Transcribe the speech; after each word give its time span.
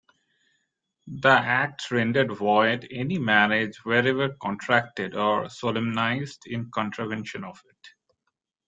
The 1.05 1.29
Act 1.29 1.91
rendered 1.91 2.31
void 2.31 2.87
any 2.89 3.19
marriage 3.19 3.77
wherever 3.85 4.29
contracted 4.41 5.13
or 5.13 5.47
solemnised 5.47 6.47
in 6.47 6.71
contravention 6.71 7.43
of 7.43 7.61
it. 7.69 7.87